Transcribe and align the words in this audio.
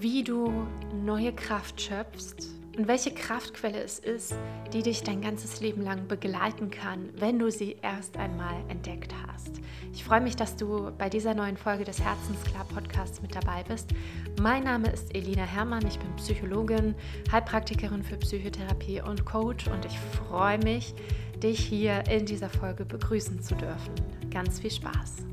wie 0.00 0.24
du 0.24 0.66
neue 1.04 1.32
Kraft 1.34 1.78
schöpfst 1.78 2.48
und 2.78 2.88
welche 2.88 3.10
Kraftquelle 3.10 3.82
es 3.82 3.98
ist, 3.98 4.34
die 4.72 4.82
dich 4.82 5.02
dein 5.02 5.20
ganzes 5.20 5.60
Leben 5.60 5.82
lang 5.82 6.08
begleiten 6.08 6.70
kann, 6.70 7.10
wenn 7.16 7.38
du 7.38 7.50
sie 7.50 7.76
erst 7.82 8.16
einmal 8.16 8.54
entdeckt 8.68 9.12
hast. 9.26 9.60
Ich 9.92 10.02
freue 10.02 10.22
mich, 10.22 10.36
dass 10.36 10.56
du 10.56 10.90
bei 10.96 11.10
dieser 11.10 11.34
neuen 11.34 11.58
Folge 11.58 11.84
des 11.84 12.00
Herzensklar 12.00 12.64
Podcasts 12.64 13.20
mit 13.20 13.34
dabei 13.34 13.62
bist. 13.64 13.90
Mein 14.40 14.64
Name 14.64 14.88
ist 14.88 15.14
Elina 15.14 15.42
Herrmann, 15.42 15.86
ich 15.86 15.98
bin 15.98 16.16
Psychologin, 16.16 16.94
Heilpraktikerin 17.30 18.02
für 18.02 18.16
Psychotherapie 18.16 19.02
und 19.02 19.26
Coach 19.26 19.68
und 19.68 19.84
ich 19.84 19.98
freue 19.98 20.58
mich, 20.58 20.94
dich 21.42 21.60
hier 21.60 22.04
in 22.08 22.24
dieser 22.24 22.48
Folge 22.48 22.86
begrüßen 22.86 23.42
zu 23.42 23.54
dürfen. 23.54 23.92
Ganz 24.30 24.60
viel 24.60 24.70
Spaß! 24.70 25.26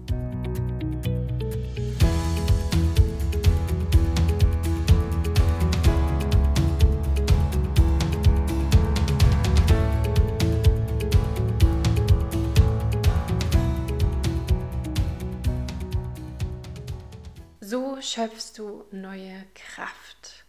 Schöpfst 18.08 18.54
du 18.58 18.86
neue 18.92 19.44
Kraft. 19.54 20.46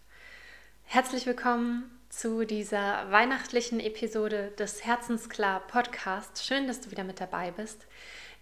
Herzlich 0.84 1.26
willkommen 1.26 1.90
zu 2.08 2.46
dieser 2.46 3.10
weihnachtlichen 3.10 3.80
Episode 3.80 4.52
des 4.56 4.84
Herzensklar 4.84 5.66
Podcast. 5.66 6.46
Schön, 6.46 6.68
dass 6.68 6.80
du 6.80 6.92
wieder 6.92 7.02
mit 7.02 7.20
dabei 7.20 7.50
bist. 7.50 7.88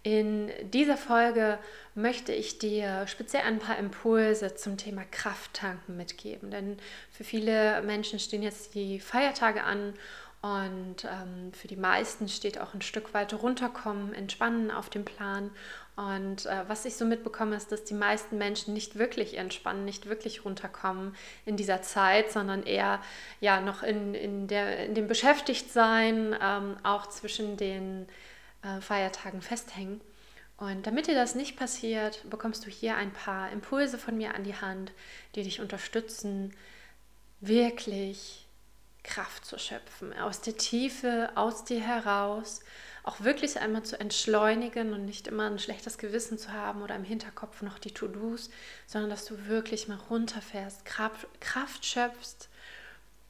In 0.03 0.51
dieser 0.71 0.97
Folge 0.97 1.57
möchte 1.95 2.31
ich 2.31 2.59
dir 2.59 3.07
speziell 3.07 3.41
ein 3.41 3.57
paar 3.57 3.79
Impulse 3.79 4.53
zum 4.53 4.77
Thema 4.77 5.03
Krafttanken 5.09 5.97
mitgeben, 5.97 6.51
denn 6.51 6.77
für 7.09 7.23
viele 7.23 7.81
Menschen 7.81 8.19
stehen 8.19 8.43
jetzt 8.43 8.75
die 8.75 8.99
Feiertage 8.99 9.63
an 9.63 9.95
und 10.41 11.05
ähm, 11.05 11.51
für 11.53 11.67
die 11.67 11.75
meisten 11.75 12.29
steht 12.29 12.59
auch 12.59 12.75
ein 12.75 12.83
Stück 12.83 13.15
weit 13.15 13.33
runterkommen, 13.33 14.13
entspannen 14.13 14.69
auf 14.69 14.91
dem 14.91 15.03
Plan. 15.03 15.49
Und 15.97 16.45
äh, 16.45 16.63
was 16.67 16.85
ich 16.85 16.95
so 16.95 17.05
mitbekomme, 17.05 17.55
ist, 17.55 17.71
dass 17.71 17.83
die 17.83 17.95
meisten 17.95 18.37
Menschen 18.37 18.75
nicht 18.75 18.99
wirklich 18.99 19.35
entspannen, 19.35 19.83
nicht 19.83 20.05
wirklich 20.05 20.45
runterkommen 20.45 21.15
in 21.43 21.57
dieser 21.57 21.81
Zeit, 21.81 22.31
sondern 22.31 22.61
eher 22.61 23.01
ja 23.41 23.59
noch 23.61 23.81
in, 23.81 24.13
in, 24.13 24.47
der, 24.47 24.85
in 24.85 24.93
dem 24.93 25.07
Beschäftigtsein, 25.07 26.35
ähm, 26.39 26.77
auch 26.83 27.07
zwischen 27.07 27.57
den 27.57 28.05
äh, 28.61 28.79
Feiertagen 28.79 29.41
festhängen. 29.41 29.99
Und 30.57 30.85
damit 30.85 31.07
dir 31.07 31.15
das 31.15 31.33
nicht 31.33 31.57
passiert, 31.57 32.29
bekommst 32.29 32.67
du 32.67 32.69
hier 32.69 32.95
ein 32.95 33.11
paar 33.11 33.51
Impulse 33.51 33.97
von 33.97 34.15
mir 34.17 34.35
an 34.35 34.43
die 34.43 34.55
Hand, 34.55 34.91
die 35.33 35.41
dich 35.41 35.61
unterstützen, 35.61 36.53
wirklich 37.41 38.45
Kraft 39.01 39.45
zu 39.45 39.57
schöpfen, 39.57 40.13
aus 40.13 40.41
der 40.41 40.57
Tiefe, 40.57 41.31
aus 41.33 41.63
dir 41.63 41.81
heraus, 41.81 42.59
auch 43.07 43.21
wirklich 43.21 43.59
einmal 43.59 43.83
zu 43.83 43.99
entschleunigen 43.99 44.93
und 44.93 45.05
nicht 45.05 45.27
immer 45.27 45.49
ein 45.49 45.59
schlechtes 45.59 45.97
Gewissen 45.97 46.37
zu 46.37 46.51
haben 46.51 46.81
oder 46.81 46.95
im 46.95 47.05
Hinterkopf 47.05 47.61
noch 47.61 47.79
die 47.79 47.93
To-Dos, 47.93 48.49
sondern 48.85 49.09
dass 49.09 49.23
du 49.25 49.47
wirklich 49.47 49.87
mal 49.87 49.97
runterfährst, 50.09 50.83
Kraft, 50.83 51.85
schöpfst, 51.85 52.49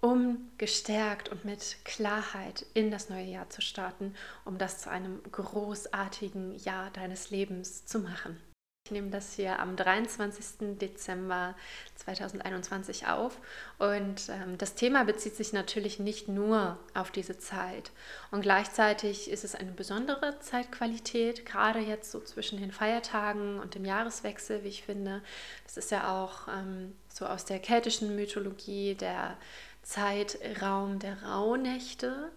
um 0.01 0.49
gestärkt 0.57 1.29
und 1.29 1.45
mit 1.45 1.77
Klarheit 1.85 2.65
in 2.73 2.89
das 2.89 3.09
neue 3.09 3.25
Jahr 3.25 3.49
zu 3.51 3.61
starten, 3.61 4.15
um 4.45 4.57
das 4.57 4.79
zu 4.79 4.89
einem 4.89 5.21
großartigen 5.31 6.55
Jahr 6.57 6.89
deines 6.89 7.29
Lebens 7.29 7.85
zu 7.85 7.99
machen. 7.99 8.39
Ich 8.87 8.91
nehme 8.91 9.09
das 9.09 9.33
hier 9.33 9.59
am 9.59 9.75
23. 9.75 10.77
Dezember 10.79 11.55
2021 11.95 13.07
auf 13.07 13.37
und 13.79 14.29
ähm, 14.29 14.57
das 14.57 14.75
Thema 14.75 15.03
bezieht 15.03 15.35
sich 15.35 15.51
natürlich 15.51 15.99
nicht 15.99 16.29
nur 16.29 16.79
auf 16.93 17.11
diese 17.11 17.37
Zeit 17.37 17.91
und 18.31 18.43
gleichzeitig 18.43 19.29
ist 19.29 19.43
es 19.43 19.55
eine 19.55 19.73
besondere 19.73 20.39
Zeitqualität, 20.39 21.45
gerade 21.45 21.79
jetzt 21.79 22.11
so 22.11 22.21
zwischen 22.21 22.61
den 22.61 22.71
Feiertagen 22.71 23.59
und 23.59 23.75
dem 23.75 23.83
Jahreswechsel, 23.83 24.63
wie 24.63 24.69
ich 24.69 24.83
finde. 24.83 25.21
Das 25.65 25.75
ist 25.75 25.91
ja 25.91 26.23
auch 26.23 26.47
ähm, 26.47 26.95
so 27.09 27.25
aus 27.25 27.43
der 27.43 27.59
keltischen 27.59 28.15
Mythologie 28.15 28.95
der 28.95 29.37
Zeitraum 29.83 30.99
der 30.99 31.21
Rauhnächte. 31.23 32.31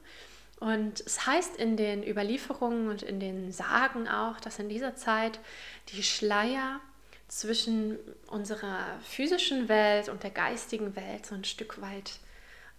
Und 0.60 1.00
es 1.00 1.26
heißt 1.26 1.56
in 1.56 1.76
den 1.76 2.06
Überlieferungen 2.06 2.88
und 2.88 3.02
in 3.02 3.18
den 3.18 3.50
Sagen 3.50 4.08
auch, 4.08 4.38
dass 4.40 4.58
in 4.58 4.68
dieser 4.68 4.94
Zeit 4.94 5.40
die 5.88 6.02
Schleier 6.02 6.80
zwischen 7.28 7.98
unserer 8.26 8.84
physischen 9.02 9.68
Welt 9.68 10.08
und 10.10 10.22
der 10.22 10.30
geistigen 10.30 10.94
Welt 10.96 11.24
so 11.24 11.34
ein 11.34 11.44
Stück 11.44 11.80
weit 11.80 12.18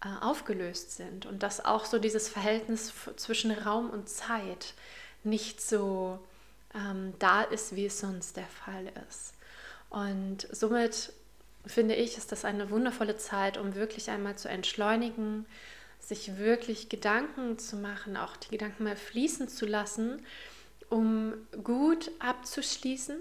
äh, 0.04 0.24
aufgelöst 0.24 0.92
sind 0.92 1.26
und 1.26 1.42
dass 1.42 1.64
auch 1.64 1.86
so 1.86 1.98
dieses 1.98 2.28
Verhältnis 2.28 2.94
zwischen 3.16 3.52
Raum 3.52 3.90
und 3.90 4.10
Zeit 4.10 4.74
nicht 5.24 5.62
so 5.62 6.20
ähm, 6.76 7.14
da 7.18 7.42
ist, 7.42 7.76
wie 7.76 7.86
es 7.86 8.00
sonst 8.00 8.38
der 8.38 8.48
Fall 8.48 8.92
ist. 9.10 9.34
Und 9.90 10.48
somit 10.52 11.14
finde 11.66 11.96
ich, 11.96 12.18
ist 12.18 12.32
das 12.32 12.46
eine 12.46 12.70
wundervolle 12.70 13.18
Zeit, 13.18 13.58
um 13.58 13.76
wirklich 13.76 14.10
einmal 14.10 14.36
zu 14.36 14.50
entschleunigen, 14.50 15.46
sich 16.02 16.38
wirklich 16.38 16.90
Gedanken 16.90 17.58
zu 17.58 17.76
machen, 17.76 18.18
auch 18.18 18.36
die 18.38 18.50
Gedanken 18.50 18.84
mal 18.84 18.96
fließen 18.96 19.48
zu 19.48 19.66
lassen, 19.66 20.26
um 20.90 21.34
gut 21.64 22.12
abzuschließen 22.20 23.18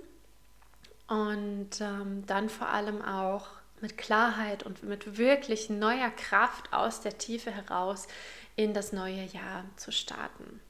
und 1.08 1.80
ähm, 1.80 2.24
dann 2.26 2.48
vor 2.48 2.68
allem 2.68 3.02
auch 3.02 3.48
mit 3.80 3.96
Klarheit 3.96 4.62
und 4.62 4.82
mit 4.82 5.18
wirklich 5.18 5.70
neuer 5.70 6.10
Kraft 6.10 6.72
aus 6.72 7.00
der 7.00 7.18
Tiefe 7.18 7.50
heraus 7.50 8.08
in 8.56 8.74
das 8.74 8.92
neue 8.92 9.24
Jahr 9.24 9.64
zu 9.76 9.92
starten. 9.92 10.60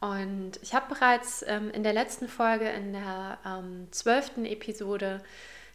Und 0.00 0.52
ich 0.62 0.74
habe 0.74 0.94
bereits 0.94 1.42
ähm, 1.46 1.70
in 1.70 1.82
der 1.82 1.94
letzten 1.94 2.28
Folge, 2.28 2.68
in 2.68 2.92
der 2.92 3.38
ähm, 3.46 3.88
zwölften 3.90 4.44
Episode, 4.44 5.22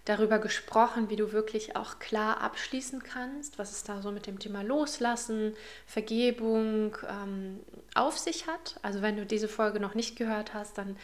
darüber 0.05 0.39
gesprochen, 0.39 1.09
wie 1.09 1.15
du 1.15 1.31
wirklich 1.31 1.75
auch 1.75 1.99
klar 1.99 2.41
abschließen 2.41 3.03
kannst, 3.03 3.59
was 3.59 3.71
es 3.71 3.83
da 3.83 4.01
so 4.01 4.11
mit 4.11 4.25
dem 4.25 4.39
Thema 4.39 4.63
Loslassen, 4.63 5.55
Vergebung 5.85 6.97
ähm, 7.07 7.59
auf 7.93 8.17
sich 8.17 8.47
hat. 8.47 8.79
Also 8.81 9.01
wenn 9.01 9.17
du 9.17 9.25
diese 9.25 9.47
Folge 9.47 9.79
noch 9.79 9.93
nicht 9.93 10.15
gehört 10.15 10.53
hast, 10.53 10.77
dann 10.77 10.97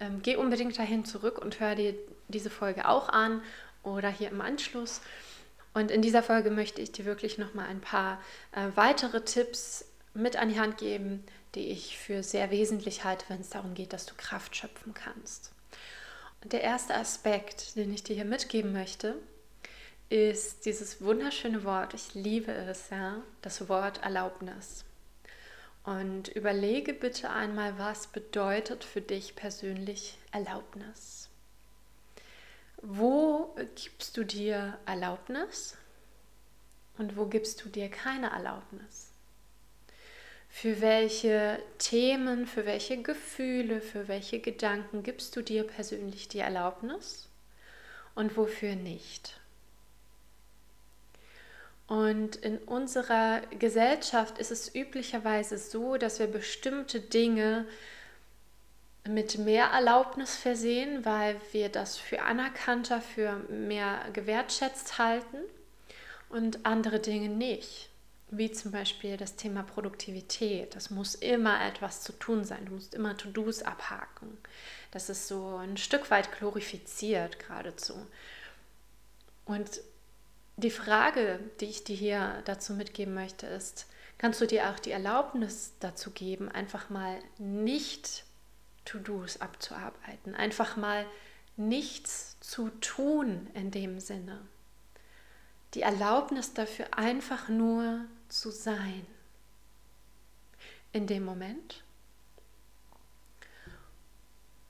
ähm, 0.00 0.20
geh 0.22 0.36
unbedingt 0.36 0.78
dahin 0.78 1.04
zurück 1.04 1.38
und 1.38 1.58
hör 1.60 1.74
dir 1.74 1.94
diese 2.28 2.50
Folge 2.50 2.86
auch 2.86 3.08
an 3.08 3.42
oder 3.82 4.10
hier 4.10 4.28
im 4.28 4.40
Anschluss. 4.40 5.00
Und 5.72 5.90
in 5.90 6.02
dieser 6.02 6.22
Folge 6.22 6.50
möchte 6.50 6.82
ich 6.82 6.92
dir 6.92 7.06
wirklich 7.06 7.38
noch 7.38 7.54
mal 7.54 7.66
ein 7.66 7.80
paar 7.80 8.20
äh, 8.52 8.68
weitere 8.74 9.22
Tipps 9.22 9.86
mit 10.12 10.36
an 10.36 10.50
die 10.50 10.60
Hand 10.60 10.76
geben, 10.76 11.24
die 11.54 11.70
ich 11.70 11.98
für 11.98 12.22
sehr 12.22 12.50
wesentlich 12.50 13.04
halte, 13.04 13.24
wenn 13.28 13.40
es 13.40 13.50
darum 13.50 13.74
geht, 13.74 13.92
dass 13.92 14.06
du 14.06 14.14
Kraft 14.16 14.54
schöpfen 14.54 14.92
kannst 14.92 15.53
der 16.44 16.62
erste 16.62 16.94
Aspekt, 16.94 17.76
den 17.76 17.92
ich 17.92 18.02
dir 18.02 18.14
hier 18.14 18.24
mitgeben 18.24 18.72
möchte, 18.72 19.16
ist 20.10 20.66
dieses 20.66 21.00
wunderschöne 21.00 21.64
Wort, 21.64 21.94
ich 21.94 22.14
liebe 22.14 22.52
es, 22.52 22.90
ja, 22.90 23.22
das 23.42 23.68
Wort 23.68 24.02
Erlaubnis. 24.02 24.84
Und 25.84 26.28
überlege 26.28 26.94
bitte 26.94 27.30
einmal, 27.30 27.78
was 27.78 28.06
bedeutet 28.06 28.84
für 28.84 29.00
dich 29.00 29.36
persönlich 29.36 30.18
Erlaubnis? 30.32 31.28
Wo 32.80 33.56
gibst 33.74 34.16
du 34.16 34.24
dir 34.24 34.78
Erlaubnis 34.86 35.76
und 36.98 37.16
wo 37.16 37.26
gibst 37.26 37.64
du 37.64 37.68
dir 37.68 37.90
keine 37.90 38.30
Erlaubnis? 38.30 39.13
Für 40.56 40.80
welche 40.80 41.58
Themen, 41.78 42.46
für 42.46 42.64
welche 42.64 43.02
Gefühle, 43.02 43.80
für 43.80 44.06
welche 44.06 44.38
Gedanken 44.38 45.02
gibst 45.02 45.34
du 45.34 45.42
dir 45.42 45.64
persönlich 45.64 46.28
die 46.28 46.38
Erlaubnis 46.38 47.28
und 48.14 48.36
wofür 48.36 48.76
nicht? 48.76 49.40
Und 51.88 52.36
in 52.36 52.58
unserer 52.58 53.40
Gesellschaft 53.58 54.38
ist 54.38 54.52
es 54.52 54.72
üblicherweise 54.72 55.58
so, 55.58 55.96
dass 55.96 56.20
wir 56.20 56.28
bestimmte 56.28 57.00
Dinge 57.00 57.66
mit 59.06 59.38
mehr 59.38 59.66
Erlaubnis 59.66 60.36
versehen, 60.36 61.04
weil 61.04 61.34
wir 61.50 61.68
das 61.68 61.96
für 61.96 62.22
anerkannter, 62.22 63.00
für 63.00 63.38
mehr 63.50 64.06
gewertschätzt 64.12 64.98
halten 64.98 65.38
und 66.28 66.64
andere 66.64 67.00
Dinge 67.00 67.28
nicht 67.28 67.90
wie 68.30 68.50
zum 68.50 68.72
Beispiel 68.72 69.16
das 69.16 69.36
Thema 69.36 69.62
Produktivität. 69.62 70.74
Das 70.74 70.90
muss 70.90 71.14
immer 71.14 71.64
etwas 71.64 72.02
zu 72.02 72.12
tun 72.12 72.44
sein. 72.44 72.66
Du 72.66 72.72
musst 72.72 72.94
immer 72.94 73.16
To-Dos 73.16 73.62
abhaken. 73.62 74.38
Das 74.90 75.08
ist 75.08 75.28
so 75.28 75.56
ein 75.56 75.76
Stück 75.76 76.10
weit 76.10 76.36
glorifiziert 76.36 77.38
geradezu. 77.38 77.94
Und 79.44 79.80
die 80.56 80.70
Frage, 80.70 81.40
die 81.60 81.66
ich 81.66 81.84
dir 81.84 81.96
hier 81.96 82.42
dazu 82.44 82.74
mitgeben 82.74 83.14
möchte, 83.14 83.46
ist, 83.46 83.86
kannst 84.18 84.40
du 84.40 84.46
dir 84.46 84.70
auch 84.70 84.78
die 84.78 84.92
Erlaubnis 84.92 85.72
dazu 85.80 86.10
geben, 86.10 86.48
einfach 86.48 86.90
mal 86.90 87.18
nicht 87.38 88.24
To-Dos 88.84 89.40
abzuarbeiten, 89.40 90.34
einfach 90.34 90.76
mal 90.76 91.06
nichts 91.56 92.36
zu 92.40 92.70
tun 92.80 93.48
in 93.54 93.70
dem 93.70 94.00
Sinne. 94.00 94.40
Die 95.74 95.82
Erlaubnis 95.82 96.54
dafür, 96.54 96.86
einfach 96.96 97.48
nur 97.48 98.04
zu 98.28 98.50
sein. 98.50 99.06
In 100.92 101.06
dem 101.06 101.24
Moment. 101.24 101.82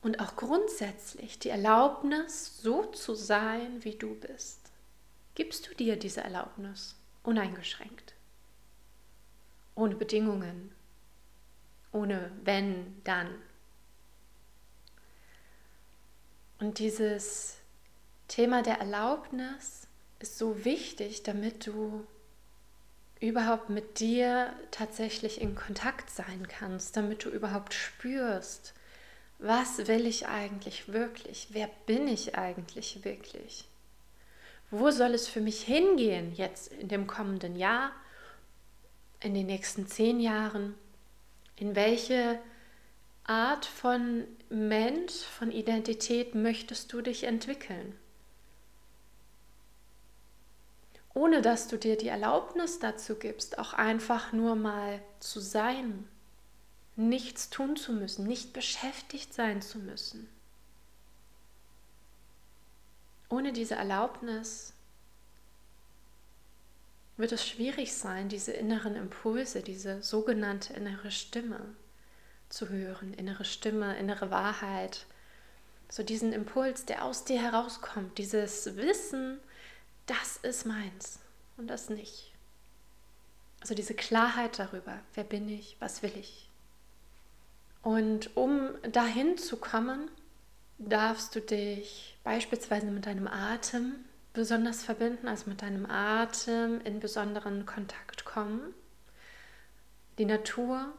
Und 0.01 0.19
auch 0.19 0.35
grundsätzlich 0.35 1.39
die 1.39 1.49
Erlaubnis, 1.49 2.61
so 2.61 2.85
zu 2.85 3.15
sein, 3.15 3.83
wie 3.83 3.95
du 3.95 4.15
bist. 4.15 4.71
Gibst 5.35 5.67
du 5.67 5.75
dir 5.75 5.97
diese 5.97 6.21
Erlaubnis 6.21 6.95
uneingeschränkt, 7.23 8.13
ohne 9.73 9.95
Bedingungen, 9.95 10.73
ohne 11.91 12.31
wenn, 12.43 13.01
dann. 13.03 13.29
Und 16.59 16.79
dieses 16.79 17.57
Thema 18.27 18.61
der 18.61 18.79
Erlaubnis 18.79 19.87
ist 20.25 20.39
so 20.39 20.65
wichtig, 20.65 21.21
damit 21.21 21.67
du 21.67 22.03
überhaupt 23.19 23.69
mit 23.69 23.99
dir 23.99 24.51
tatsächlich 24.71 25.39
in 25.39 25.53
Kontakt 25.53 26.09
sein 26.09 26.47
kannst, 26.47 26.97
damit 26.97 27.25
du 27.25 27.29
überhaupt 27.29 27.75
spürst, 27.75 28.73
was 29.37 29.87
will 29.87 30.07
ich 30.07 30.27
eigentlich 30.27 30.91
wirklich? 30.91 31.49
Wer 31.51 31.69
bin 31.85 32.07
ich 32.07 32.35
eigentlich 32.35 33.05
wirklich? 33.05 33.65
Wo 34.71 34.89
soll 34.89 35.13
es 35.13 35.27
für 35.27 35.41
mich 35.41 35.61
hingehen 35.61 36.33
jetzt 36.33 36.73
in 36.73 36.87
dem 36.87 37.05
kommenden 37.05 37.55
Jahr, 37.55 37.91
in 39.21 39.35
den 39.35 39.45
nächsten 39.45 39.85
zehn 39.85 40.19
Jahren? 40.19 40.73
In 41.55 41.75
welche 41.75 42.39
Art 43.25 43.67
von 43.67 44.23
Mensch, 44.49 45.13
von 45.13 45.51
Identität 45.51 46.33
möchtest 46.33 46.91
du 46.93 47.01
dich 47.01 47.25
entwickeln? 47.25 47.95
Ohne 51.15 51.41
dass 51.41 51.69
du 51.69 51.77
dir 51.77 51.97
die 51.97 52.09
Erlaubnis 52.09 52.79
dazu 52.79 53.15
gibst, 53.15 53.57
auch 53.57 53.71
einfach 53.73 54.33
nur 54.33 54.55
mal 54.55 55.01
zu 55.21 55.39
sein, 55.39 56.05
nichts 56.97 57.49
tun 57.49 57.77
zu 57.77 57.93
müssen, 57.93 58.27
nicht 58.27 58.51
beschäftigt 58.51 59.33
sein 59.33 59.61
zu 59.61 59.79
müssen. 59.79 60.29
Ohne 63.29 63.53
diese 63.53 63.75
Erlaubnis 63.75 64.73
wird 67.15 67.31
es 67.31 67.47
schwierig 67.47 67.95
sein, 67.95 68.27
diese 68.27 68.51
inneren 68.51 68.95
Impulse, 68.95 69.61
diese 69.61 70.03
sogenannte 70.03 70.73
innere 70.73 71.11
Stimme 71.11 71.75
zu 72.49 72.67
hören, 72.67 73.13
innere 73.13 73.45
Stimme, 73.45 73.97
innere 73.97 74.31
Wahrheit, 74.31 75.05
so 75.87 76.03
diesen 76.03 76.33
Impuls, 76.33 76.83
der 76.83 77.05
aus 77.05 77.23
dir 77.23 77.41
herauskommt, 77.41 78.17
dieses 78.17 78.75
Wissen, 78.75 79.39
das 80.05 80.37
ist 80.37 80.65
meins 80.65 81.19
und 81.57 81.67
das 81.67 81.89
nicht. 81.89 82.31
Also 83.61 83.73
diese 83.73 83.95
Klarheit 83.95 84.59
darüber, 84.59 84.99
wer 85.15 85.23
bin 85.23 85.49
ich, 85.49 85.75
was 85.79 86.03
will 86.03 86.13
ich. 86.15 86.49
Und 87.81 88.35
um 88.35 88.69
dahin 88.91 89.37
zu 89.37 89.57
kommen, 89.57 90.09
darfst 90.77 91.35
du 91.35 91.41
dich 91.41 92.17
beispielsweise 92.23 92.87
mit 92.87 93.05
deinem 93.05 93.27
Atem 93.27 93.95
besonders 94.33 94.83
verbinden, 94.83 95.27
also 95.27 95.49
mit 95.49 95.61
deinem 95.61 95.85
Atem 95.85 96.81
in 96.81 96.99
besonderen 96.99 97.65
Kontakt 97.65 98.25
kommen. 98.25 98.73
Die 100.17 100.25
Natur 100.25 100.93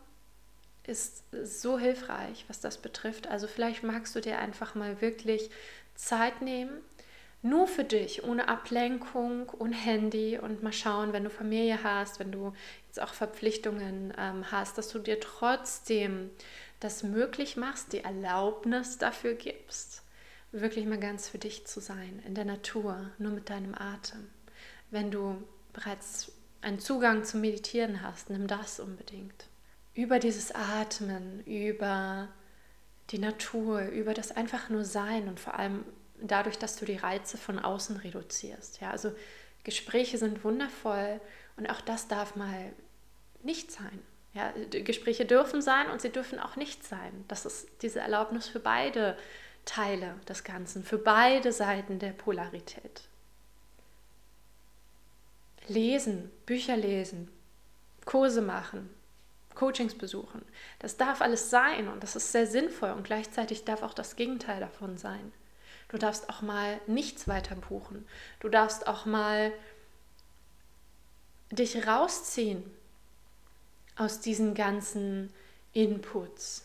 ist 0.85 1.25
so 1.45 1.79
hilfreich, 1.79 2.45
was 2.49 2.61
das 2.61 2.79
betrifft. 2.79 3.27
Also 3.27 3.47
vielleicht 3.47 3.83
magst 3.83 4.15
du 4.15 4.21
dir 4.21 4.39
einfach 4.39 4.75
mal 4.75 5.01
wirklich 5.01 5.51
Zeit 5.95 6.43
nehmen, 6.43 6.81
nur 7.43 7.67
für 7.69 7.85
dich, 7.85 8.25
ohne 8.25 8.49
Ablenkung, 8.49 9.51
ohne 9.59 9.77
Handy 9.77 10.39
und 10.39 10.63
mal 10.63 10.73
schauen, 10.73 11.13
wenn 11.13 11.25
du 11.25 11.31
Familie 11.31 11.83
hast, 11.83 12.19
wenn 12.19 12.33
du 12.33 12.53
jetzt 12.87 13.01
auch 13.01 13.15
Verpflichtungen 13.15 14.13
ähm, 14.19 14.51
hast, 14.51 14.79
dass 14.79 14.89
du 14.89 14.99
dir 14.99 15.21
trotzdem 15.21 16.31
das 16.81 17.03
möglich 17.03 17.57
machst, 17.57 17.93
die 17.93 18.05
Erlaubnis 18.05 18.99
dafür 18.99 19.35
gibst, 19.35 20.03
wirklich 20.53 20.87
mal 20.87 20.99
ganz 20.99 21.29
für 21.29 21.39
dich 21.39 21.67
zu 21.67 21.81
sein, 21.81 22.23
in 22.27 22.35
der 22.35 22.45
Natur, 22.45 23.11
nur 23.19 23.33
mit 23.33 23.51
deinem 23.51 23.75
Atem. 23.75 24.29
Wenn 24.91 25.11
du 25.11 25.43
bereits 25.73 26.33
einen 26.63 26.81
Zugang 26.81 27.25
zum 27.25 27.41
Meditieren 27.43 28.03
hast, 28.03 28.31
nimm 28.31 28.47
das 28.47 28.81
unbedingt. 28.81 29.47
Über 29.95 30.19
dieses 30.19 30.53
Atmen, 30.55 31.45
über 31.45 32.29
die 33.11 33.19
Natur, 33.19 33.83
über 33.83 34.15
das 34.15 34.33
einfach 34.33 34.69
nur 34.69 34.85
Sein 34.85 35.29
und 35.29 35.39
vor 35.39 35.59
allem 35.59 35.85
dadurch, 36.23 36.59
dass 36.59 36.77
du 36.77 36.85
die 36.85 36.97
Reize 36.97 37.39
von 37.39 37.59
außen 37.59 37.97
reduzierst. 37.97 38.81
Ja, 38.81 38.91
also 38.91 39.13
Gespräche 39.65 40.19
sind 40.19 40.45
wundervoll 40.45 41.21
und 41.57 41.69
auch 41.69 41.81
das 41.81 42.09
darf 42.09 42.37
mal 42.37 42.73
nicht 43.43 43.71
sein. 43.71 44.01
Ja, 44.35 44.53
Gespräche 44.71 45.25
dürfen 45.25 45.63
sein 45.63 45.91
und 45.91 46.01
sie 46.03 46.11
dürfen 46.11 46.39
auch 46.39 46.57
nicht 46.57 46.85
sein. 46.85 47.25
Das 47.27 47.47
ist 47.47 47.69
diese 47.83 48.01
Erlaubnis 48.01 48.47
für 48.47 48.61
beide 48.61 49.17
Teile 49.65 50.15
des 50.29 50.45
Ganzen, 50.45 50.85
für 50.85 50.99
beide 50.99 51.53
Seiten 51.53 51.99
der 51.99 52.13
Polarität. 52.13 53.03
Lesen, 55.69 56.31
Bücher 56.45 56.77
lesen, 56.77 57.31
Kurse 58.05 58.41
machen, 58.41 58.89
Coachings 59.55 59.97
besuchen, 59.97 60.43
das 60.79 60.97
darf 60.97 61.21
alles 61.21 61.51
sein 61.51 61.89
und 61.89 62.03
das 62.03 62.15
ist 62.15 62.31
sehr 62.31 62.47
sinnvoll 62.47 62.91
und 62.93 63.05
gleichzeitig 63.05 63.65
darf 63.65 63.83
auch 63.83 63.95
das 63.95 64.15
Gegenteil 64.17 64.61
davon 64.61 64.97
sein. 64.97 65.33
Du 65.89 65.99
darfst 65.99 66.29
auch 66.29 66.43
mal 66.43 66.81
nichts 66.87 67.29
weiter 67.29 67.55
buchen. 67.55 68.07
Du 68.41 68.49
darfst 68.49 68.87
auch 68.87 69.07
mal 69.07 69.53
dich 71.51 71.87
rausziehen 71.87 72.65
aus 73.97 74.21
diesen 74.21 74.55
ganzen 74.55 75.33
Inputs. 75.73 76.65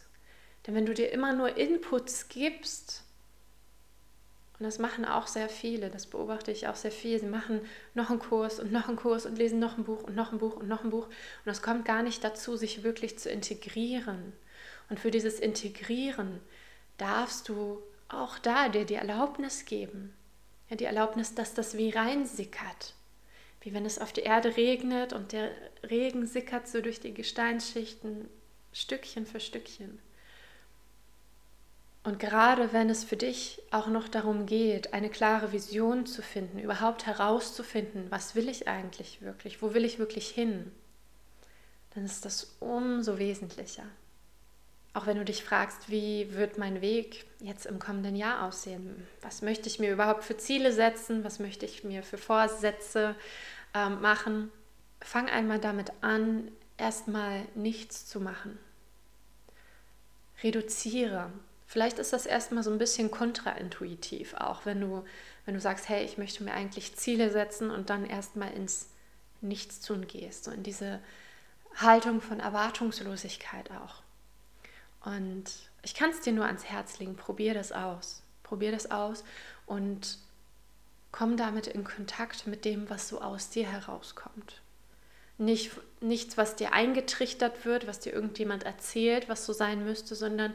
Denn 0.66 0.76
wenn 0.76 0.86
du 0.86 0.94
dir 0.94 1.12
immer 1.12 1.34
nur 1.34 1.58
Inputs 1.58 2.30
gibst, 2.30 3.04
und 4.60 4.66
das 4.66 4.78
machen 4.78 5.06
auch 5.06 5.26
sehr 5.26 5.50
viele, 5.50 5.90
das 5.90 6.06
beobachte 6.06 6.52
ich 6.52 6.68
auch 6.68 6.76
sehr 6.76 6.92
viel, 6.92 7.20
sie 7.20 7.26
machen 7.26 7.62
noch 7.96 8.12
einen 8.12 8.20
Kurs 8.20 8.60
und 8.60 8.72
noch 8.72 8.88
einen 8.88 8.98
Kurs 8.98 9.26
und 9.26 9.38
lesen 9.38 9.58
noch 9.58 9.78
ein 9.78 9.86
Buch 9.86 10.04
und 10.04 10.16
noch 10.16 10.32
ein 10.32 10.38
Buch 10.38 10.56
und 10.56 10.68
noch 10.68 10.84
ein 10.84 10.92
Buch. 10.92 11.08
Und 11.08 11.52
es 11.52 11.64
kommt 11.64 11.84
gar 11.84 12.04
nicht 12.04 12.24
dazu, 12.24 12.56
sich 12.58 12.84
wirklich 12.84 13.18
zu 13.18 13.30
integrieren. 13.32 14.34
Und 14.90 15.00
für 15.00 15.10
dieses 15.10 15.40
Integrieren 15.40 16.42
darfst 16.98 17.50
du 17.50 17.82
auch 18.14 18.40
da 18.40 18.70
dir 18.70 18.86
die 18.86 18.96
Erlaubnis 18.96 19.66
geben. 19.66 20.14
Ja, 20.70 20.76
die 20.76 20.86
Erlaubnis, 20.86 21.36
dass 21.36 21.54
das 21.54 21.78
wie 21.78 21.90
reinsickert. 21.90 22.96
Wie 23.62 23.74
wenn 23.74 23.86
es 23.86 24.00
auf 24.00 24.12
die 24.14 24.22
Erde 24.22 24.58
regnet 24.58 25.14
und 25.14 25.34
der 25.34 25.52
Regen 25.84 26.26
sickert 26.26 26.68
so 26.68 26.82
durch 26.82 27.00
die 27.00 27.14
Gesteinsschichten 27.14 28.28
Stückchen 28.74 29.26
für 29.26 29.40
Stückchen. 29.40 30.00
Und 32.04 32.20
gerade 32.20 32.74
wenn 32.74 32.90
es 32.90 33.04
für 33.04 33.18
dich 33.18 33.62
auch 33.70 33.88
noch 33.88 34.08
darum 34.08 34.48
geht, 34.48 34.94
eine 34.94 35.10
klare 35.10 35.52
Vision 35.52 36.08
zu 36.08 36.24
finden, 36.24 36.58
überhaupt 36.58 37.06
herauszufinden, 37.06 38.08
was 38.10 38.34
will 38.34 38.50
ich 38.50 38.68
eigentlich 38.68 39.22
wirklich, 39.22 39.62
wo 39.62 39.76
will 39.76 39.86
ich 39.86 40.00
wirklich 40.00 40.30
hin, 40.30 40.72
dann 41.94 42.06
ist 42.06 42.26
das 42.26 42.56
umso 42.60 43.20
wesentlicher. 43.20 43.86
Auch 44.94 45.06
wenn 45.06 45.18
du 45.18 45.24
dich 45.24 45.44
fragst, 45.44 45.90
wie 45.90 46.34
wird 46.34 46.58
mein 46.58 46.82
Weg 46.82 47.26
jetzt 47.40 47.66
im 47.66 47.80
kommenden 47.80 48.16
Jahr 48.16 48.46
aussehen? 48.46 49.08
Was 49.22 49.42
möchte 49.42 49.70
ich 49.70 49.80
mir 49.80 49.92
überhaupt 49.92 50.24
für 50.24 50.36
Ziele 50.36 50.74
setzen? 50.74 51.24
Was 51.24 51.40
möchte 51.40 51.66
ich 51.66 51.86
mir 51.86 52.04
für 52.04 52.18
Vorsätze 52.18 53.16
äh, 53.74 53.88
machen? 53.88 54.52
Fang 55.00 55.30
einmal 55.30 55.60
damit 55.60 55.92
an, 56.02 56.52
erstmal 56.78 57.46
nichts 57.56 58.06
zu 58.06 58.20
machen. 58.20 58.60
Reduziere. 60.44 61.32
Vielleicht 61.68 61.98
ist 61.98 62.12
das 62.12 62.26
erstmal 62.26 62.64
so 62.64 62.72
ein 62.72 62.78
bisschen 62.78 63.12
kontraintuitiv, 63.12 64.34
auch 64.34 64.66
wenn 64.66 64.82
du, 64.82 65.06
wenn 65.46 65.54
du 65.54 65.62
sagst, 65.62 65.88
hey, 65.88 66.04
ich 66.04 66.18
möchte 66.18 66.44
mir 66.44 66.54
eigentlich 66.54 66.98
Ziele 66.98 67.32
setzen 67.32 67.72
und 67.72 67.90
dann 67.90 68.06
erstmal 68.06 68.52
ins 68.52 68.90
Nichtstun 69.40 70.06
gehst, 70.06 70.44
so 70.44 70.52
in 70.52 70.64
diese 70.64 71.00
Haltung 71.78 72.20
von 72.20 72.42
Erwartungslosigkeit 72.42 73.72
auch. 73.72 74.04
Und 75.04 75.46
ich 75.84 75.96
kann 75.96 76.12
es 76.12 76.22
dir 76.22 76.34
nur 76.34 76.46
ans 76.46 76.66
Herz 76.66 77.00
legen, 77.00 77.16
probier 77.16 77.54
das 77.54 77.72
aus. 77.72 78.22
Probier 78.44 78.72
das 78.72 78.92
aus 78.92 79.24
und 79.66 80.18
komm 81.12 81.38
damit 81.38 81.68
in 81.68 81.84
Kontakt 81.84 82.48
mit 82.48 82.66
dem, 82.66 82.90
was 82.90 83.08
so 83.08 83.22
aus 83.22 83.50
dir 83.50 83.66
herauskommt. 83.66 84.62
Nicht, 85.38 85.72
nichts, 86.02 86.38
was 86.38 86.56
dir 86.56 86.74
eingetrichtert 86.74 87.66
wird, 87.66 87.88
was 87.88 88.00
dir 88.00 88.14
irgendjemand 88.14 88.64
erzählt, 88.64 89.28
was 89.28 89.46
so 89.46 89.54
sein 89.54 89.84
müsste, 89.84 90.16
sondern 90.16 90.54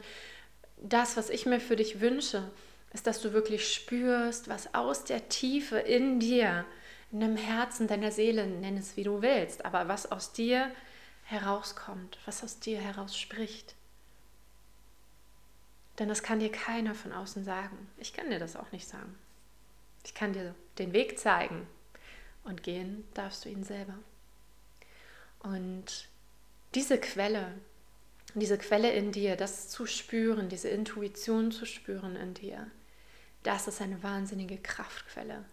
das, 0.77 1.17
was 1.17 1.29
ich 1.29 1.45
mir 1.45 1.59
für 1.59 1.75
dich 1.75 1.99
wünsche, 1.99 2.49
ist, 2.93 3.07
dass 3.07 3.21
du 3.21 3.33
wirklich 3.33 3.73
spürst, 3.73 4.47
was 4.47 4.73
aus 4.73 5.03
der 5.03 5.27
Tiefe 5.29 5.77
in 5.77 6.19
dir, 6.19 6.65
in 7.11 7.19
dem 7.19 7.35
Herzen 7.35 7.87
deiner 7.87 8.11
Seele, 8.11 8.47
nenn 8.47 8.77
es 8.77 8.95
wie 8.95 9.03
du 9.03 9.21
willst, 9.21 9.65
aber 9.65 9.87
was 9.87 10.11
aus 10.11 10.31
dir 10.33 10.71
herauskommt, 11.23 12.17
was 12.25 12.43
aus 12.43 12.59
dir 12.59 12.79
heraus 12.79 13.17
spricht. 13.17 13.75
Denn 15.99 16.09
das 16.09 16.23
kann 16.23 16.39
dir 16.39 16.51
keiner 16.51 16.93
von 16.93 17.11
außen 17.11 17.43
sagen. 17.43 17.89
Ich 17.97 18.13
kann 18.13 18.29
dir 18.29 18.39
das 18.39 18.55
auch 18.55 18.71
nicht 18.71 18.87
sagen. 18.87 19.17
Ich 20.03 20.13
kann 20.13 20.33
dir 20.33 20.53
den 20.77 20.93
Weg 20.93 21.19
zeigen 21.19 21.67
und 22.43 22.63
gehen 22.63 23.07
darfst 23.13 23.45
du 23.45 23.49
ihn 23.49 23.63
selber. 23.63 23.95
Und 25.39 26.07
diese 26.75 26.99
Quelle, 26.99 27.53
diese 28.35 28.57
Quelle 28.57 28.91
in 28.91 29.11
dir, 29.11 29.35
das 29.35 29.69
zu 29.69 29.85
spüren, 29.85 30.49
diese 30.49 30.69
Intuition 30.69 31.51
zu 31.51 31.65
spüren 31.65 32.15
in 32.15 32.33
dir, 32.33 32.67
das 33.43 33.67
ist 33.67 33.81
eine 33.81 34.01
wahnsinnige 34.03 34.57
Kraftquelle. 34.57 35.45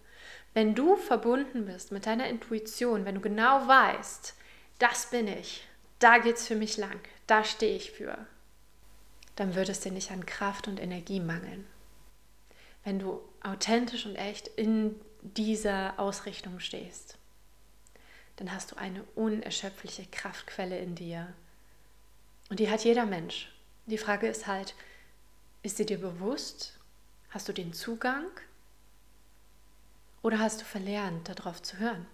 Wenn 0.53 0.75
du 0.75 0.97
verbunden 0.97 1.67
bist 1.67 1.93
mit 1.93 2.07
deiner 2.07 2.29
Intuition, 2.29 3.05
wenn 3.05 3.17
du 3.17 3.21
genau 3.21 3.67
weißt, 3.67 4.35
das 4.79 5.11
bin 5.11 5.29
ich, 5.29 5.67
da 5.99 6.19
geht 6.19 6.37
es 6.37 6.47
für 6.47 6.57
mich 6.57 6.77
lang, 6.77 7.01
da 7.27 7.45
stehe 7.45 7.77
ich 7.77 7.91
für, 7.93 8.27
dann 9.37 9.55
wird 9.55 9.69
es 9.69 9.81
dir 9.81 9.93
nicht 9.93 10.11
an 10.11 10.27
Kraft 10.27 10.69
und 10.69 10.81
Energie 10.81 11.21
mangeln. 11.21 11.67
Wenn 12.85 12.99
du 12.99 13.21
authentisch 13.43 14.07
und 14.07 14.17
echt 14.17 14.49
in 14.49 15.01
dieser 15.23 15.99
Ausrichtung 15.99 16.61
stehst, 16.61 17.17
dann 18.37 18.53
hast 18.53 18.73
du 18.73 18.77
eine 18.77 19.03
unerschöpfliche 19.15 20.07
Kraftquelle 20.07 20.79
in 20.79 20.95
dir. 20.95 21.33
Und 22.51 22.61
die 22.61 22.71
hat 22.71 22.85
jeder 22.85 23.07
Mensch. 23.07 23.53
Die 23.87 23.99
Frage 23.99 24.27
ist 24.27 24.47
halt, 24.47 24.75
ist 25.63 25.79
sie 25.79 25.87
dir 25.87 25.99
bewusst? 25.99 26.79
Hast 27.31 27.49
du 27.49 27.53
den 27.53 27.73
Zugang? 27.73 28.27
Oder 30.23 30.39
hast 30.39 30.61
du 30.61 30.65
verlernt, 30.65 31.29
darauf 31.29 31.63
zu 31.63 31.79
hören? 31.79 32.07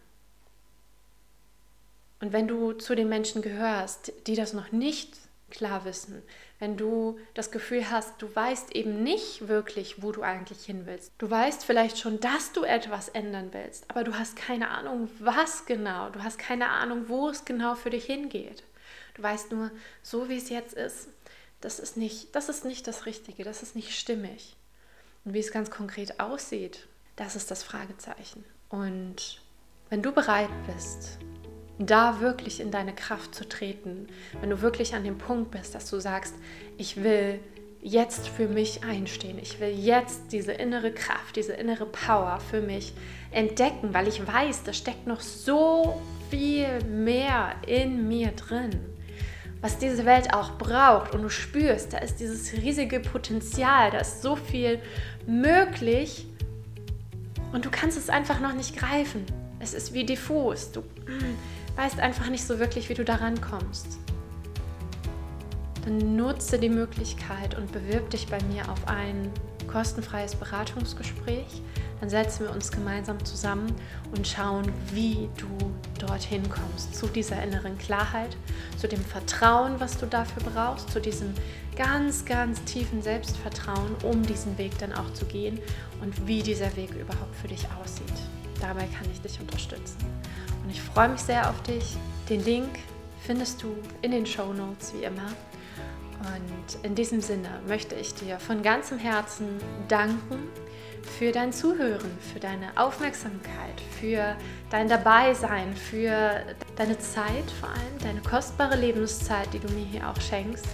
Und 2.20 2.32
wenn 2.32 2.46
du 2.46 2.72
zu 2.72 2.94
den 2.94 3.08
Menschen 3.08 3.40
gehörst, 3.40 4.12
die 4.26 4.34
das 4.34 4.52
noch 4.52 4.72
nicht 4.72 5.16
klar 5.50 5.84
wissen, 5.84 6.22
wenn 6.58 6.76
du 6.76 7.18
das 7.34 7.50
Gefühl 7.50 7.90
hast, 7.90 8.20
du 8.22 8.34
weißt 8.34 8.74
eben 8.74 9.02
nicht 9.02 9.48
wirklich, 9.48 10.02
wo 10.02 10.12
du 10.12 10.22
eigentlich 10.22 10.64
hin 10.64 10.86
willst. 10.86 11.12
Du 11.18 11.30
weißt 11.30 11.64
vielleicht 11.64 11.98
schon, 11.98 12.20
dass 12.20 12.52
du 12.52 12.64
etwas 12.64 13.08
ändern 13.08 13.50
willst, 13.52 13.84
aber 13.88 14.04
du 14.04 14.18
hast 14.18 14.36
keine 14.36 14.70
Ahnung, 14.70 15.08
was 15.18 15.66
genau. 15.66 16.10
Du 16.10 16.22
hast 16.22 16.38
keine 16.38 16.68
Ahnung, 16.68 17.08
wo 17.08 17.28
es 17.28 17.44
genau 17.44 17.74
für 17.74 17.90
dich 17.90 18.04
hingeht. 18.04 18.62
Du 19.14 19.22
weißt 19.22 19.52
nur, 19.52 19.70
so 20.02 20.28
wie 20.28 20.36
es 20.36 20.48
jetzt 20.48 20.74
ist, 20.74 21.08
das 21.60 21.78
ist 21.78 21.96
nicht, 21.96 22.34
das 22.34 22.48
ist 22.48 22.64
nicht 22.64 22.86
das 22.86 23.06
Richtige, 23.06 23.44
das 23.44 23.62
ist 23.62 23.76
nicht 23.76 23.98
stimmig. 23.98 24.56
Und 25.24 25.34
wie 25.34 25.40
es 25.40 25.52
ganz 25.52 25.70
konkret 25.70 26.20
aussieht, 26.20 26.86
das 27.16 27.36
ist 27.36 27.50
das 27.50 27.62
Fragezeichen. 27.62 28.44
Und 28.70 29.42
wenn 29.90 30.02
du 30.02 30.12
bereit 30.12 30.50
bist, 30.66 31.18
da 31.80 32.20
wirklich 32.20 32.60
in 32.60 32.70
deine 32.70 32.94
Kraft 32.94 33.34
zu 33.34 33.48
treten, 33.48 34.06
wenn 34.40 34.50
du 34.50 34.60
wirklich 34.60 34.94
an 34.94 35.02
dem 35.02 35.18
Punkt 35.18 35.50
bist, 35.50 35.74
dass 35.74 35.88
du 35.88 35.98
sagst, 35.98 36.34
ich 36.76 37.02
will 37.02 37.40
jetzt 37.82 38.28
für 38.28 38.46
mich 38.46 38.84
einstehen, 38.84 39.38
ich 39.40 39.58
will 39.60 39.70
jetzt 39.70 40.32
diese 40.32 40.52
innere 40.52 40.92
Kraft, 40.92 41.36
diese 41.36 41.54
innere 41.54 41.86
Power 41.86 42.38
für 42.50 42.60
mich 42.60 42.92
entdecken, 43.30 43.94
weil 43.94 44.06
ich 44.06 44.26
weiß, 44.26 44.64
da 44.64 44.74
steckt 44.74 45.06
noch 45.06 45.20
so 45.20 46.00
viel 46.28 46.84
mehr 46.84 47.54
in 47.66 48.06
mir 48.06 48.32
drin, 48.32 48.78
was 49.62 49.78
diese 49.78 50.04
Welt 50.04 50.34
auch 50.34 50.58
braucht 50.58 51.14
und 51.14 51.22
du 51.22 51.30
spürst, 51.30 51.94
da 51.94 51.98
ist 51.98 52.16
dieses 52.20 52.52
riesige 52.52 53.00
Potenzial, 53.00 53.90
da 53.90 53.98
ist 54.00 54.20
so 54.20 54.36
viel 54.36 54.80
möglich 55.26 56.26
und 57.52 57.64
du 57.64 57.70
kannst 57.70 57.96
es 57.96 58.10
einfach 58.10 58.40
noch 58.40 58.52
nicht 58.52 58.76
greifen. 58.76 59.24
Es 59.58 59.74
ist 59.74 59.92
wie 59.92 60.04
diffus. 60.04 60.72
Du, 60.72 60.82
weißt 61.80 61.98
einfach 61.98 62.28
nicht 62.28 62.46
so 62.46 62.58
wirklich, 62.58 62.90
wie 62.90 62.94
du 62.94 63.04
daran 63.04 63.40
kommst, 63.40 64.00
dann 65.86 66.14
nutze 66.14 66.58
die 66.58 66.68
Möglichkeit 66.68 67.56
und 67.56 67.72
bewirb 67.72 68.10
dich 68.10 68.26
bei 68.26 68.38
mir 68.52 68.68
auf 68.70 68.86
ein 68.86 69.30
kostenfreies 69.66 70.34
Beratungsgespräch. 70.34 71.62
Dann 72.00 72.10
setzen 72.10 72.44
wir 72.44 72.52
uns 72.52 72.70
gemeinsam 72.70 73.24
zusammen 73.24 73.74
und 74.14 74.28
schauen, 74.28 74.70
wie 74.92 75.30
du 75.38 76.06
dorthin 76.06 76.42
kommst, 76.50 76.94
zu 76.94 77.06
dieser 77.06 77.42
inneren 77.42 77.78
Klarheit, 77.78 78.36
zu 78.76 78.86
dem 78.86 79.02
Vertrauen, 79.02 79.80
was 79.80 79.96
du 79.96 80.04
dafür 80.04 80.42
brauchst, 80.52 80.90
zu 80.90 81.00
diesem 81.00 81.32
ganz, 81.76 82.26
ganz 82.26 82.62
tiefen 82.64 83.00
Selbstvertrauen, 83.00 83.94
um 84.02 84.22
diesen 84.22 84.58
Weg 84.58 84.76
dann 84.78 84.92
auch 84.92 85.10
zu 85.14 85.24
gehen 85.24 85.58
und 86.02 86.26
wie 86.26 86.42
dieser 86.42 86.76
Weg 86.76 86.90
überhaupt 86.94 87.34
für 87.36 87.48
dich 87.48 87.66
aussieht. 87.82 88.12
Dabei 88.60 88.86
kann 88.86 89.10
ich 89.10 89.22
dich 89.22 89.40
unterstützen. 89.40 90.19
Und 90.70 90.76
ich 90.76 90.82
freue 90.82 91.08
mich 91.08 91.20
sehr 91.20 91.50
auf 91.50 91.60
dich. 91.64 91.96
Den 92.28 92.44
Link 92.44 92.68
findest 93.26 93.60
du 93.60 93.74
in 94.02 94.12
den 94.12 94.24
Show 94.24 94.52
Notes 94.52 94.94
wie 94.94 95.02
immer. 95.02 95.26
Und 96.20 96.84
in 96.84 96.94
diesem 96.94 97.20
Sinne 97.20 97.48
möchte 97.66 97.96
ich 97.96 98.14
dir 98.14 98.38
von 98.38 98.62
ganzem 98.62 98.96
Herzen 98.96 99.48
danken 99.88 100.38
für 101.18 101.32
dein 101.32 101.52
Zuhören, 101.52 102.16
für 102.32 102.38
deine 102.38 102.68
Aufmerksamkeit, 102.76 103.80
für 103.98 104.36
dein 104.70 104.88
Dabeisein, 104.88 105.74
für 105.74 106.40
deine 106.76 106.96
Zeit 107.00 107.50
vor 107.58 107.70
allem, 107.70 107.98
deine 108.04 108.20
kostbare 108.20 108.76
Lebenszeit, 108.76 109.52
die 109.52 109.58
du 109.58 109.66
mir 109.72 109.86
hier 109.86 110.08
auch 110.08 110.20
schenkst. 110.20 110.68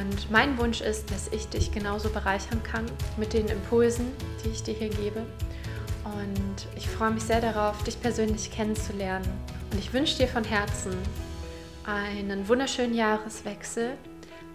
Und 0.00 0.32
mein 0.32 0.58
Wunsch 0.58 0.80
ist, 0.80 1.12
dass 1.12 1.28
ich 1.28 1.46
dich 1.46 1.70
genauso 1.70 2.08
bereichern 2.08 2.60
kann 2.64 2.86
mit 3.16 3.34
den 3.34 3.46
Impulsen, 3.46 4.10
die 4.44 4.48
ich 4.48 4.64
dir 4.64 4.74
hier 4.74 4.88
gebe. 4.88 5.24
Und 6.14 6.66
ich 6.76 6.88
freue 6.88 7.10
mich 7.10 7.22
sehr 7.22 7.40
darauf, 7.40 7.82
dich 7.84 8.00
persönlich 8.00 8.50
kennenzulernen. 8.50 9.26
Und 9.70 9.78
ich 9.78 9.92
wünsche 9.92 10.18
dir 10.18 10.28
von 10.28 10.44
Herzen 10.44 10.92
einen 11.84 12.46
wunderschönen 12.48 12.94
Jahreswechsel, 12.94 13.96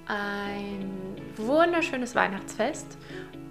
ein 0.08 0.90
wunderschönes 1.36 2.16
Weihnachtsfest. 2.16 2.98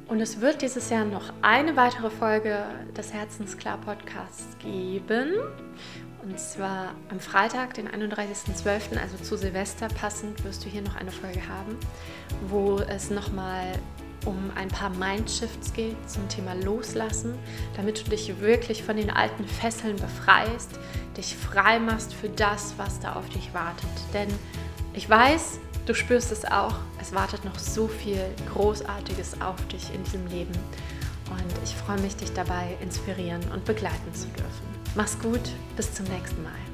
Und 0.09 0.21
es 0.21 0.41
wird 0.41 0.63
dieses 0.63 0.89
Jahr 0.89 1.05
noch 1.05 1.33
eine 1.43 1.77
weitere 1.77 2.11
Folge 2.11 2.65
des 2.97 3.13
Herzensklar 3.13 3.79
Podcasts 3.79 4.57
geben. 4.59 5.33
Und 6.23 6.39
zwar 6.39 6.95
am 7.09 7.21
Freitag, 7.21 7.75
den 7.75 7.89
31.12., 7.89 9.01
also 9.01 9.17
zu 9.17 9.37
Silvester 9.37 9.89
passend, 9.89 10.43
wirst 10.45 10.65
du 10.65 10.69
hier 10.69 10.83
noch 10.83 10.97
eine 10.97 11.11
Folge 11.11 11.41
haben, 11.49 11.77
wo 12.49 12.79
es 12.79 13.11
nochmal 13.11 13.73
um 14.27 14.51
ein 14.55 14.69
paar 14.69 14.91
Mindshifts 14.91 15.73
geht 15.73 15.97
zum 16.09 16.29
Thema 16.29 16.55
Loslassen, 16.55 17.35
damit 17.77 18.05
du 18.05 18.11
dich 18.11 18.41
wirklich 18.41 18.83
von 18.83 18.97
den 18.97 19.11
alten 19.11 19.47
Fesseln 19.47 19.97
befreist, 19.97 20.79
dich 21.17 21.35
frei 21.37 21.79
machst 21.79 22.13
für 22.13 22.29
das, 22.29 22.75
was 22.77 23.01
da 23.01 23.15
auf 23.15 23.29
dich 23.31 23.55
wartet. 23.55 23.89
Denn 24.13 24.29
ich 24.93 25.09
weiß, 25.09 25.61
du 25.87 25.95
spürst 25.95 26.33
es 26.33 26.45
auch, 26.45 26.75
es 27.01 27.15
wartet 27.15 27.45
noch 27.45 27.59
so 27.59 27.89
viel 27.89 28.21
Großartiges 28.53 29.41
auf 29.41 29.67
dich 29.69 29.95
in 29.95 30.03
diesem 30.05 30.27
Leben. 30.27 30.55
Und 31.31 31.65
ich 31.65 31.75
freue 31.75 32.01
mich, 32.01 32.17
dich 32.17 32.33
dabei 32.33 32.77
inspirieren 32.81 33.43
und 33.53 33.65
begleiten 33.65 34.15
zu 34.15 34.27
dürfen. 34.29 34.67
Mach's 34.95 35.19
gut, 35.19 35.43
bis 35.77 35.93
zum 35.93 36.07
nächsten 36.07 36.43
Mal. 36.43 36.66